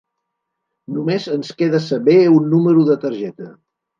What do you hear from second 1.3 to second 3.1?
ens queda saber un número de